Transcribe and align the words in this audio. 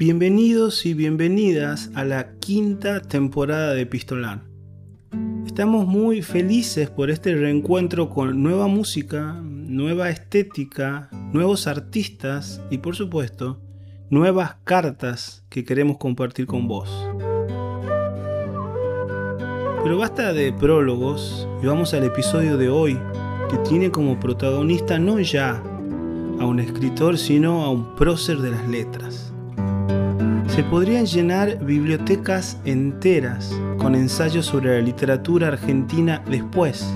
Bienvenidos 0.00 0.86
y 0.86 0.94
bienvenidas 0.94 1.90
a 1.94 2.06
la 2.06 2.32
quinta 2.38 3.02
temporada 3.02 3.74
de 3.74 3.82
Epistolar. 3.82 4.40
Estamos 5.44 5.86
muy 5.86 6.22
felices 6.22 6.88
por 6.88 7.10
este 7.10 7.34
reencuentro 7.34 8.08
con 8.08 8.42
nueva 8.42 8.66
música, 8.66 9.38
nueva 9.42 10.08
estética, 10.08 11.10
nuevos 11.34 11.66
artistas 11.66 12.62
y 12.70 12.78
por 12.78 12.96
supuesto 12.96 13.60
nuevas 14.08 14.56
cartas 14.64 15.44
que 15.50 15.64
queremos 15.64 15.98
compartir 15.98 16.46
con 16.46 16.66
vos. 16.66 16.88
Pero 19.84 19.98
basta 19.98 20.32
de 20.32 20.50
prólogos 20.54 21.46
y 21.62 21.66
vamos 21.66 21.92
al 21.92 22.04
episodio 22.04 22.56
de 22.56 22.70
hoy 22.70 22.98
que 23.50 23.58
tiene 23.68 23.90
como 23.90 24.18
protagonista 24.18 24.98
no 24.98 25.20
ya 25.20 25.62
a 26.40 26.46
un 26.46 26.58
escritor 26.58 27.18
sino 27.18 27.64
a 27.64 27.70
un 27.70 27.94
prócer 27.96 28.38
de 28.38 28.50
las 28.52 28.66
letras. 28.66 29.29
Se 30.60 30.66
podrían 30.66 31.06
llenar 31.06 31.64
bibliotecas 31.64 32.58
enteras 32.66 33.50
con 33.78 33.94
ensayos 33.94 34.44
sobre 34.44 34.78
la 34.78 34.84
literatura 34.84 35.48
argentina 35.48 36.22
después 36.28 36.86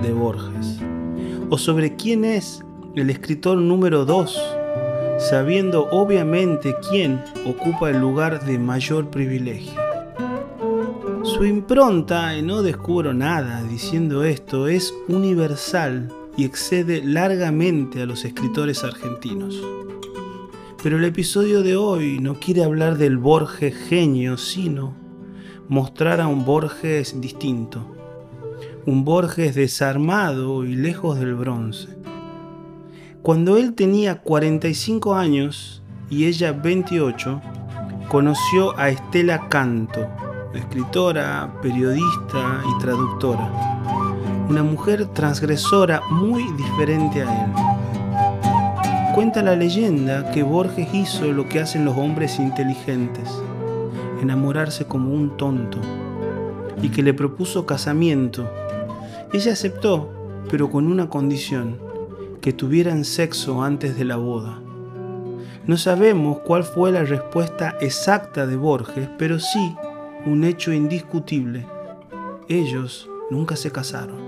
de 0.00 0.12
Borges, 0.12 0.78
o 1.50 1.58
sobre 1.58 1.96
quién 1.96 2.24
es 2.24 2.64
el 2.94 3.10
escritor 3.10 3.58
número 3.58 4.04
2, 4.04 4.40
sabiendo 5.18 5.88
obviamente 5.90 6.76
quién 6.88 7.20
ocupa 7.44 7.90
el 7.90 7.98
lugar 7.98 8.44
de 8.44 8.60
mayor 8.60 9.10
privilegio. 9.10 9.72
Su 11.24 11.44
impronta, 11.44 12.36
y 12.36 12.42
no 12.42 12.62
descubro 12.62 13.12
nada 13.12 13.60
diciendo 13.64 14.22
esto, 14.22 14.68
es 14.68 14.94
universal 15.08 16.12
y 16.36 16.44
excede 16.44 17.02
largamente 17.02 18.02
a 18.02 18.06
los 18.06 18.24
escritores 18.24 18.84
argentinos. 18.84 19.60
Pero 20.80 20.96
el 20.96 21.04
episodio 21.04 21.64
de 21.64 21.76
hoy 21.76 22.20
no 22.20 22.34
quiere 22.34 22.62
hablar 22.62 22.98
del 22.98 23.18
Borges 23.18 23.74
genio, 23.88 24.36
sino 24.36 24.94
mostrar 25.68 26.20
a 26.20 26.28
un 26.28 26.44
Borges 26.44 27.20
distinto. 27.20 27.96
Un 28.86 29.04
Borges 29.04 29.56
desarmado 29.56 30.64
y 30.64 30.76
lejos 30.76 31.18
del 31.18 31.34
bronce. 31.34 31.88
Cuando 33.22 33.56
él 33.56 33.74
tenía 33.74 34.20
45 34.20 35.16
años 35.16 35.82
y 36.10 36.26
ella 36.26 36.52
28, 36.52 37.40
conoció 38.08 38.78
a 38.78 38.88
Estela 38.90 39.48
Canto, 39.48 40.06
escritora, 40.54 41.58
periodista 41.60 42.62
y 42.64 42.80
traductora. 42.80 43.50
Una 44.48 44.62
mujer 44.62 45.06
transgresora 45.06 46.02
muy 46.08 46.44
diferente 46.52 47.22
a 47.22 47.44
él 47.44 47.67
Cuenta 49.18 49.42
la 49.42 49.56
leyenda 49.56 50.30
que 50.30 50.44
Borges 50.44 50.94
hizo 50.94 51.32
lo 51.32 51.48
que 51.48 51.58
hacen 51.58 51.84
los 51.84 51.96
hombres 51.96 52.38
inteligentes, 52.38 53.28
enamorarse 54.22 54.84
como 54.84 55.12
un 55.12 55.36
tonto, 55.36 55.80
y 56.80 56.90
que 56.90 57.02
le 57.02 57.12
propuso 57.12 57.66
casamiento. 57.66 58.48
Ella 59.32 59.54
aceptó, 59.54 60.08
pero 60.48 60.70
con 60.70 60.86
una 60.86 61.08
condición, 61.08 61.80
que 62.40 62.52
tuvieran 62.52 63.04
sexo 63.04 63.60
antes 63.60 63.98
de 63.98 64.04
la 64.04 64.14
boda. 64.14 64.60
No 65.66 65.76
sabemos 65.78 66.38
cuál 66.44 66.62
fue 66.62 66.92
la 66.92 67.02
respuesta 67.02 67.76
exacta 67.80 68.46
de 68.46 68.54
Borges, 68.54 69.08
pero 69.18 69.40
sí 69.40 69.74
un 70.26 70.44
hecho 70.44 70.72
indiscutible. 70.72 71.66
Ellos 72.48 73.10
nunca 73.32 73.56
se 73.56 73.72
casaron. 73.72 74.27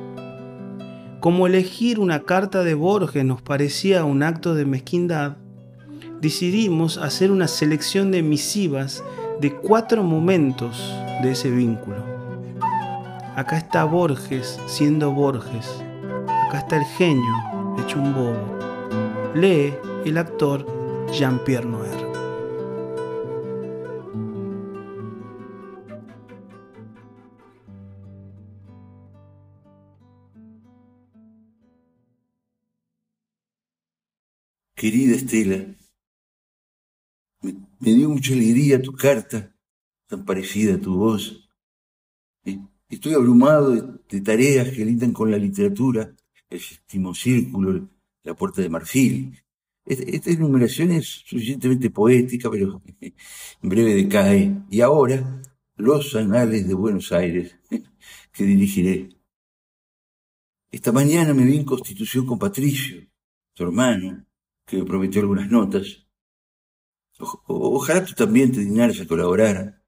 Como 1.20 1.46
elegir 1.46 2.00
una 2.00 2.20
carta 2.20 2.64
de 2.64 2.72
Borges 2.72 3.26
nos 3.26 3.42
parecía 3.42 4.06
un 4.06 4.22
acto 4.22 4.54
de 4.54 4.64
mezquindad, 4.64 5.36
decidimos 6.22 6.96
hacer 6.96 7.30
una 7.30 7.46
selección 7.46 8.10
de 8.10 8.22
misivas 8.22 9.04
de 9.38 9.54
cuatro 9.54 10.02
momentos 10.02 10.82
de 11.22 11.32
ese 11.32 11.50
vínculo. 11.50 12.02
Acá 13.36 13.58
está 13.58 13.84
Borges 13.84 14.58
siendo 14.66 15.12
Borges. 15.12 15.68
Acá 16.48 16.60
está 16.60 16.78
el 16.78 16.84
genio 16.96 17.76
hecho 17.78 17.98
un 17.98 18.14
bobo. 18.14 18.58
Lee 19.34 19.74
el 20.06 20.16
actor 20.16 20.64
Jean-Pierre 21.12 21.66
Noer. 21.66 22.09
Querida 34.80 35.14
Estela, 35.14 35.58
me, 37.42 37.92
dio 37.94 38.08
mucha 38.08 38.32
alegría 38.32 38.80
tu 38.80 38.94
carta, 38.94 39.54
tan 40.06 40.24
parecida 40.24 40.76
a 40.76 40.80
tu 40.80 40.94
voz. 40.94 41.50
Estoy 42.88 43.12
abrumado 43.12 43.72
de, 44.08 44.20
tareas 44.22 44.70
que 44.70 44.86
lindan 44.86 45.12
con 45.12 45.30
la 45.30 45.36
literatura, 45.36 46.16
el 46.48 46.60
séptimo 46.60 47.14
círculo, 47.14 47.90
la 48.22 48.32
puerta 48.32 48.62
de 48.62 48.70
marfil. 48.70 49.38
Esta, 49.84 50.30
enumeración 50.30 50.92
es 50.92 51.24
suficientemente 51.26 51.90
poética, 51.90 52.50
pero 52.50 52.82
en 53.02 53.68
breve 53.68 53.94
decae. 53.94 54.62
Y 54.70 54.80
ahora, 54.80 55.42
los 55.76 56.16
anales 56.16 56.66
de 56.66 56.72
Buenos 56.72 57.12
Aires, 57.12 57.54
que 58.32 58.44
dirigiré. 58.44 59.10
Esta 60.70 60.90
mañana 60.90 61.34
me 61.34 61.44
vi 61.44 61.58
en 61.58 61.66
constitución 61.66 62.24
con 62.24 62.38
Patricio, 62.38 63.06
tu 63.52 63.64
hermano, 63.64 64.24
que 64.70 64.76
me 64.78 64.84
prometió 64.84 65.20
algunas 65.20 65.50
notas. 65.50 66.06
ojalá 67.18 68.04
tú 68.04 68.14
también 68.14 68.52
te 68.52 68.60
dignaras 68.60 69.00
a 69.00 69.06
colaborar. 69.06 69.82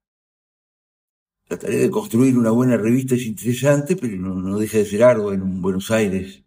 La 1.49 1.59
tarea 1.59 1.81
de 1.81 1.91
construir 1.91 2.37
una 2.37 2.51
buena 2.51 2.77
revista 2.77 3.15
es 3.15 3.27
interesante, 3.27 3.97
pero 3.97 4.17
no, 4.17 4.59
deja 4.59 4.79
de 4.79 4.87
ser 4.87 5.05
algo 5.05 5.33
en 5.33 5.43
un 5.43 5.63
Buenos 5.63 5.91
Aires 5.91 6.45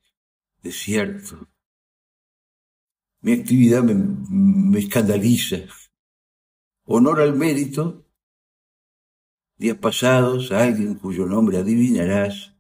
desierto. 0.62 1.48
Mi 3.22 3.34
actividad 3.34 3.84
me, 3.84 3.94
me 3.96 4.80
escandaliza. 4.80 5.58
Honor 6.86 7.22
al 7.22 7.36
mérito. 7.36 8.06
Días 9.58 9.78
pasados, 9.78 10.52
alguien 10.52 10.96
cuyo 10.96 11.26
nombre 11.26 11.58
adivinarás 11.58 12.56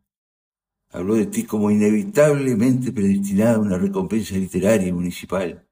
habló 0.96 1.16
de 1.16 1.25
ti 1.25 1.44
como 1.44 1.69
inevitablemente 1.69 2.94
predestinada 2.94 3.56
a 3.56 3.59
una 3.59 3.78
recompensa 3.78 4.35
literaria 4.35 4.94
municipal. 4.94 5.65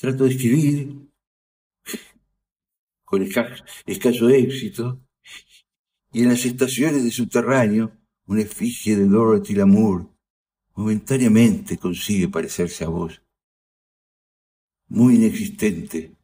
Trato 0.00 0.24
de 0.24 0.30
escribir 0.30 1.10
con 3.04 3.22
escaso 3.22 4.30
éxito 4.30 5.04
y 6.10 6.22
en 6.22 6.30
las 6.30 6.46
estaciones 6.46 7.04
de 7.04 7.10
subterráneo 7.10 7.92
una 8.24 8.40
efigie 8.40 8.96
de 8.96 9.04
Dorothy 9.04 9.54
Lamour 9.54 10.08
momentáneamente 10.74 11.76
consigue 11.76 12.28
parecerse 12.28 12.82
a 12.84 12.88
vos. 12.88 13.20
Muy 14.88 15.16
inexistente, 15.16 16.16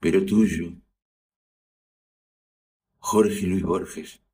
pero 0.00 0.26
tuyo. 0.26 0.72
Jorge 2.98 3.46
Luis 3.46 3.62
Borges. 3.62 4.25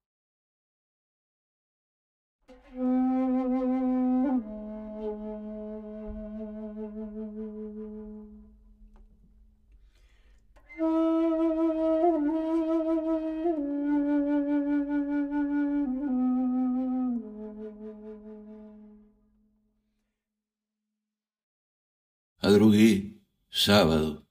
Adrogué, 22.63 23.21
sábado. 23.51 24.29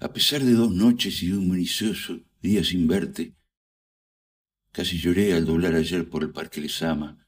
A 0.00 0.12
pesar 0.12 0.42
de 0.44 0.52
dos 0.52 0.70
noches 0.70 1.22
y 1.22 1.28
de 1.28 1.38
un 1.38 1.50
minucioso 1.50 2.20
día 2.42 2.62
sin 2.62 2.86
verte, 2.86 3.34
casi 4.70 4.98
lloré 4.98 5.32
al 5.32 5.46
doblar 5.46 5.74
ayer 5.74 6.10
por 6.10 6.24
el 6.24 6.30
Parque 6.30 6.60
Lesama. 6.60 7.26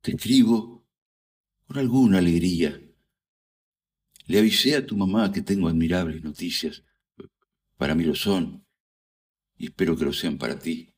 Te 0.00 0.12
escribo 0.12 0.88
con 1.66 1.76
alguna 1.76 2.16
alegría. 2.16 2.80
Le 4.24 4.38
avisé 4.38 4.76
a 4.76 4.86
tu 4.86 4.96
mamá 4.96 5.30
que 5.30 5.42
tengo 5.42 5.68
admirables 5.68 6.22
noticias. 6.22 6.84
Para 7.76 7.94
mí 7.94 8.04
lo 8.04 8.14
son, 8.14 8.66
y 9.58 9.66
espero 9.66 9.94
que 9.94 10.06
lo 10.06 10.14
sean 10.14 10.38
para 10.38 10.58
ti. 10.58 10.94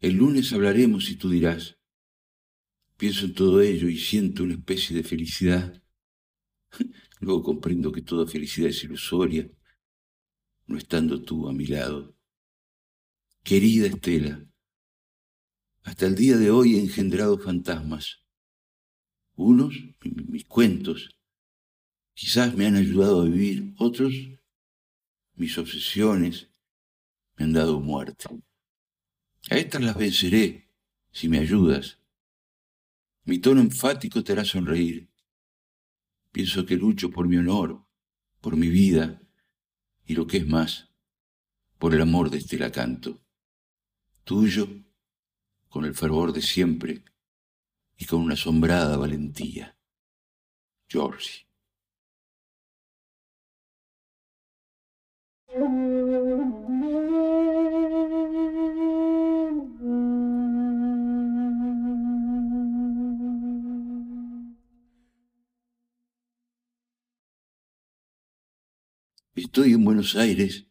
El 0.00 0.14
lunes 0.14 0.52
hablaremos 0.52 1.08
y 1.08 1.14
tú 1.14 1.30
dirás, 1.30 1.75
Pienso 2.96 3.26
en 3.26 3.34
todo 3.34 3.60
ello 3.60 3.88
y 3.88 3.98
siento 3.98 4.42
una 4.42 4.54
especie 4.54 4.96
de 4.96 5.02
felicidad. 5.02 5.82
Luego 7.20 7.42
comprendo 7.42 7.92
que 7.92 8.02
toda 8.02 8.26
felicidad 8.26 8.70
es 8.70 8.82
ilusoria, 8.84 9.50
no 10.66 10.78
estando 10.78 11.22
tú 11.22 11.48
a 11.48 11.52
mi 11.52 11.66
lado. 11.66 12.16
Querida 13.42 13.86
Estela, 13.86 14.46
hasta 15.82 16.06
el 16.06 16.16
día 16.16 16.36
de 16.36 16.50
hoy 16.50 16.76
he 16.76 16.80
engendrado 16.80 17.38
fantasmas. 17.38 18.24
Unos, 19.34 19.74
mis 20.02 20.44
cuentos, 20.46 21.10
quizás 22.14 22.56
me 22.56 22.66
han 22.66 22.76
ayudado 22.76 23.20
a 23.20 23.24
vivir, 23.26 23.74
otros, 23.78 24.12
mis 25.34 25.56
obsesiones, 25.58 26.50
me 27.36 27.44
han 27.44 27.52
dado 27.52 27.78
muerte. 27.78 28.26
A 29.50 29.58
estas 29.58 29.82
las 29.82 29.96
venceré 29.96 30.72
si 31.12 31.28
me 31.28 31.38
ayudas. 31.38 32.00
Mi 33.26 33.40
tono 33.40 33.60
enfático 33.60 34.22
te 34.22 34.32
hará 34.32 34.44
sonreír. 34.44 35.10
Pienso 36.30 36.64
que 36.64 36.76
lucho 36.76 37.10
por 37.10 37.26
mi 37.26 37.36
honor, 37.36 37.84
por 38.40 38.56
mi 38.56 38.68
vida 38.68 39.20
y 40.04 40.14
lo 40.14 40.28
que 40.28 40.36
es 40.36 40.46
más, 40.46 40.92
por 41.76 41.92
el 41.92 42.02
amor 42.02 42.30
de 42.30 42.38
este 42.38 42.56
lacanto. 42.56 43.20
Tuyo, 44.22 44.68
con 45.68 45.84
el 45.84 45.94
fervor 45.96 46.32
de 46.32 46.40
siempre 46.40 47.02
y 47.96 48.04
con 48.04 48.20
una 48.20 48.34
asombrada 48.34 48.96
valentía. 48.96 49.76
Georgie. 50.88 51.48
Estoy 69.56 69.72
en 69.72 69.84
Buenos 69.86 70.16
Aires. 70.16 70.66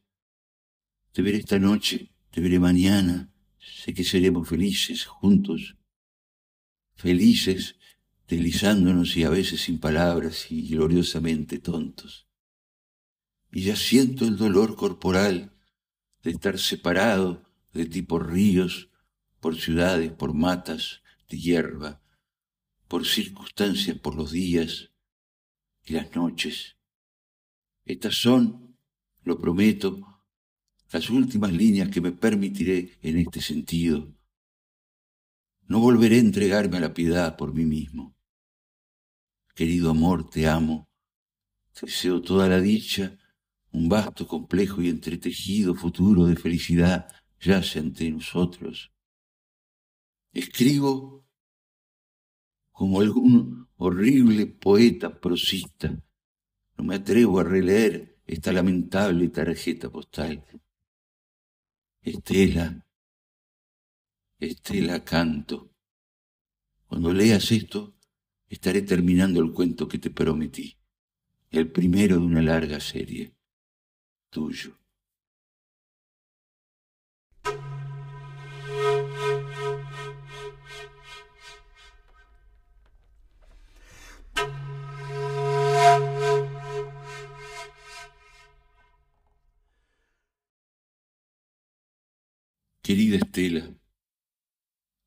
Te 1.12 1.24
veré 1.24 1.40
esta 1.40 1.58
noche, 1.58 2.14
te 2.30 2.40
veré 2.40 2.60
mañana. 2.60 3.34
Sé 3.58 3.96
que 3.96 4.04
seremos 4.04 4.48
felices 4.48 5.06
juntos. 5.06 5.76
Felices, 6.94 7.78
deslizándonos 8.28 9.18
y 9.18 9.24
a 9.24 9.32
veces 9.32 9.62
sin 9.62 9.80
palabras 9.80 10.52
y 10.52 10.68
gloriosamente 10.68 11.58
tontos. 11.58 12.28
Y 13.52 13.64
ya 13.64 13.76
siento 13.76 14.24
el 14.26 14.38
dolor 14.38 14.76
corporal 14.76 15.58
de 16.22 16.30
estar 16.30 16.60
separado 16.60 17.44
de 17.74 17.88
ti 17.88 18.04
por 18.04 18.32
ríos, 18.32 18.92
por 19.40 19.56
ciudades, 19.56 20.12
por 20.12 20.36
matas 20.36 21.02
de 21.28 21.40
hierba, 21.40 22.04
por 22.88 23.08
circunstancias, 23.08 23.98
por 23.98 24.14
los 24.14 24.32
días 24.32 24.92
y 25.84 25.94
las 25.94 26.16
noches 26.16 26.76
estas 27.86 28.16
son, 28.16 28.65
lo 29.26 29.38
prometo, 29.38 30.24
las 30.92 31.10
últimas 31.10 31.52
líneas 31.52 31.90
que 31.90 32.00
me 32.00 32.12
permitiré 32.12 32.98
en 33.02 33.18
este 33.18 33.42
sentido. 33.42 34.14
No 35.68 35.80
volveré 35.80 36.18
a 36.18 36.20
entregarme 36.20 36.78
a 36.78 36.80
la 36.82 36.94
piedad 36.94 37.36
por 37.36 37.54
mí 37.54 37.66
mismo. 37.66 38.16
Querido 39.54 39.90
amor, 39.90 40.30
te 40.30 40.48
amo. 40.48 40.88
Te 41.74 41.88
deseo 41.88 42.22
toda 42.22 42.48
la 42.48 42.62
dicha, 42.62 43.18
un 43.72 43.90
vasto, 43.90 44.28
complejo 44.28 44.82
y 44.82 44.90
entretejido 44.90 45.76
futuro 45.76 46.26
de 46.26 46.36
felicidad 46.36 47.08
yace 47.42 47.80
ante 47.80 48.10
nosotros. 48.10 48.94
Escribo 50.32 51.26
como 52.72 53.02
algún 53.02 53.68
horrible 53.78 54.46
poeta 54.48 55.20
prosista 55.20 56.02
no 56.78 56.84
me 56.84 56.96
atrevo 56.96 57.40
a 57.40 57.44
releer 57.44 58.15
esta 58.26 58.52
lamentable 58.52 59.30
tarjeta 59.30 59.90
postal. 59.90 60.44
Estela, 62.02 62.86
Estela 64.40 65.04
canto. 65.04 65.72
Cuando 66.88 67.12
leas 67.14 67.52
esto, 67.52 67.96
estaré 68.48 68.82
terminando 68.82 69.42
el 69.42 69.52
cuento 69.52 69.88
que 69.88 69.98
te 69.98 70.12
prometí, 70.12 70.78
el 71.50 71.72
primero 71.72 72.18
de 72.18 72.26
una 72.26 72.42
larga 72.42 72.80
serie, 72.80 73.34
tuyo. 74.30 74.78
Querida 92.86 93.16
Estela, 93.16 93.76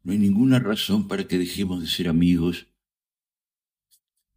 no 0.03 0.11
hay 0.11 0.19
ninguna 0.19 0.59
razón 0.59 1.07
para 1.07 1.29
que 1.29 1.39
dejemos 1.39 1.81
de 1.81 1.87
ser 1.87 2.09
amigos. 2.09 2.67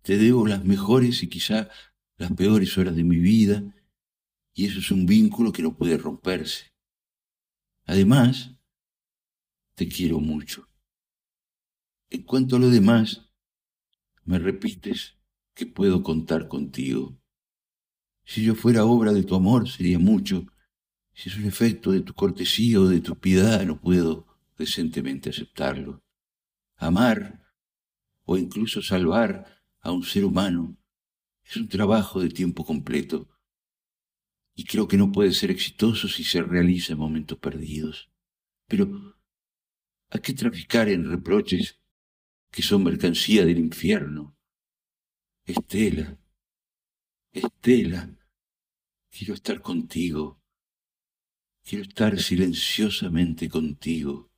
Te 0.04 0.20
debo 0.20 0.46
las 0.46 0.64
mejores 0.64 1.24
y 1.24 1.28
quizá 1.28 1.68
las 2.18 2.32
peores 2.34 2.78
horas 2.78 2.96
de 2.96 3.04
mi 3.04 3.18
vida, 3.18 3.64
y 4.54 4.68
eso 4.68 4.78
es 4.78 4.92
un 4.92 5.08
vínculo 5.08 5.52
que 5.52 5.64
no 5.64 5.76
puede 5.76 5.98
romperse. 5.98 6.72
Además, 7.86 8.54
te 9.74 9.88
quiero 9.88 10.20
mucho. 10.20 10.70
En 12.12 12.22
cuanto 12.22 12.58
a 12.58 12.60
lo 12.60 12.70
demás, 12.70 13.28
me 14.24 14.38
repites 14.38 15.18
que 15.56 15.66
puedo 15.66 16.04
contar 16.04 16.48
contigo. 16.48 17.20
Si 18.24 18.44
yo 18.44 18.54
fuera 18.54 18.86
obra 18.86 19.12
de 19.14 19.24
tu 19.24 19.34
amor 19.34 19.68
sería 19.68 19.98
mucho, 19.98 20.46
si 21.14 21.30
es 21.30 21.38
un 21.38 21.46
efecto 21.46 21.92
de 21.92 22.02
tu 22.02 22.14
cortesía 22.14 22.80
o 22.80 22.88
de 22.88 23.02
tu 23.02 23.18
piedad, 23.18 23.64
no 23.66 23.80
puedo 23.80 24.28
decentemente 24.58 25.30
aceptarlo. 25.30 26.04
Amar 26.78 27.54
o 28.26 28.38
incluso 28.38 28.82
salvar 28.82 29.64
a 29.80 29.92
un 29.92 30.04
ser 30.04 30.26
humano 30.26 30.78
es 31.44 31.56
un 31.58 31.68
trabajo 31.68 32.22
de 32.22 32.30
tiempo 32.30 32.66
completo 32.66 33.30
y 34.56 34.66
creo 34.66 34.88
que 34.88 34.98
no 34.98 35.12
puede 35.12 35.32
ser 35.32 35.52
exitoso 35.52 36.08
si 36.08 36.24
se 36.24 36.42
realiza 36.42 36.94
en 36.94 37.00
momentos 37.00 37.38
perdidos. 37.38 38.12
Pero, 38.68 39.18
¿a 40.10 40.20
qué 40.20 40.34
traficar 40.34 40.90
en 40.90 41.10
reproches 41.10 41.80
que 42.52 42.62
son 42.62 42.84
mercancía 42.84 43.46
del 43.46 43.60
infierno? 43.60 44.38
Estela, 45.46 46.18
Estela, 47.34 48.18
quiero 49.10 49.34
estar 49.34 49.62
contigo 49.62 50.41
Quiero 51.64 51.84
estar 51.84 52.20
silenciosamente 52.20 53.50
contigo. 53.50 54.32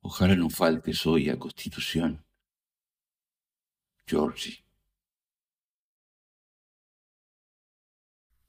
Ojalá 0.00 0.34
no 0.36 0.48
faltes 0.50 1.06
hoy 1.06 1.28
a 1.28 1.38
Constitución. 1.38 2.24
Georgie. 4.06 4.64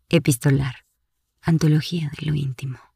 Epistolar. 0.10 0.86
Antología 1.42 2.12
de 2.20 2.26
lo 2.28 2.36
íntimo. 2.36 2.89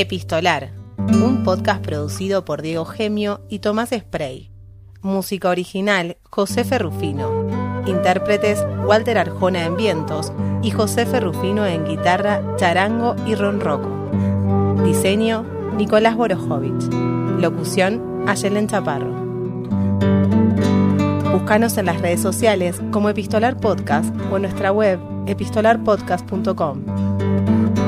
Epistolar, 0.00 0.70
un 0.96 1.42
podcast 1.42 1.84
producido 1.84 2.44
por 2.44 2.62
Diego 2.62 2.84
Gemio 2.84 3.40
y 3.48 3.58
Tomás 3.58 3.90
Spray. 3.90 4.52
Música 5.02 5.48
original, 5.48 6.18
José 6.22 6.62
Ferrufino. 6.62 7.82
Intérpretes, 7.84 8.64
Walter 8.86 9.18
Arjona 9.18 9.64
en 9.64 9.76
vientos 9.76 10.32
y 10.62 10.70
José 10.70 11.04
Ferrufino 11.04 11.66
en 11.66 11.84
guitarra, 11.84 12.44
charango 12.58 13.16
y 13.26 13.34
ronroco. 13.34 13.90
Diseño, 14.84 15.44
Nicolás 15.76 16.14
Borojovich. 16.14 16.84
Locución, 17.40 18.22
Ayelen 18.28 18.68
Chaparro. 18.68 19.10
Búscanos 21.32 21.76
en 21.76 21.86
las 21.86 22.00
redes 22.00 22.22
sociales 22.22 22.80
como 22.92 23.08
Epistolar 23.08 23.56
Podcast 23.56 24.14
o 24.30 24.36
en 24.36 24.42
nuestra 24.42 24.70
web 24.70 25.00
epistolarpodcast.com. 25.26 27.87